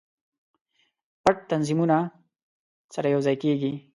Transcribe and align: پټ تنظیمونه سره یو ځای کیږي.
پټ 1.23 1.35
تنظیمونه 1.51 1.97
سره 2.93 3.07
یو 3.13 3.21
ځای 3.25 3.35
کیږي. 3.43 3.73